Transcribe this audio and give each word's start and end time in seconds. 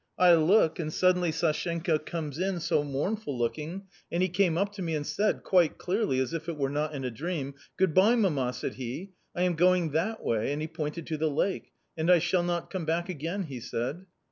I 0.17 0.33
look, 0.33 0.79
and 0.79 0.91
suddenly 0.91 1.29
Sashenka 1.31 1.99
comes 2.03 2.39
in 2.39 2.59
so 2.59 2.83
mournful 2.83 3.37
looking, 3.37 3.83
and 4.11 4.23
he 4.23 4.29
came 4.29 4.57
up 4.57 4.73
to 4.73 4.81
me 4.81 4.95
and 4.95 5.05
said, 5.05 5.43
quite 5.43 5.77
clearly 5.77 6.17
as 6.19 6.33
if 6.33 6.49
it 6.49 6.57
were 6.57 6.71
not 6.71 6.95
in 6.95 7.03
a 7.05 7.11
dream, 7.11 7.53
* 7.65 7.77
Good 7.77 7.93
bye, 7.93 8.15
mamma,' 8.15 8.53
said 8.53 8.73
he;' 8.73 9.11
I 9.35 9.43
am 9.43 9.53
going 9.53 9.91
that 9.91 10.23
way,' 10.25 10.51
and 10.53 10.59
he 10.59 10.67
pointed 10.67 11.05
to 11.05 11.17
the 11.17 11.29
lake;' 11.29 11.71
and 11.99 12.09
I 12.09 12.17
shall 12.17 12.41
not 12.41 12.71
come 12.71 12.83
back 12.85 13.09
again,' 13.09 13.43
he 13.43 13.59
said. 13.59 14.07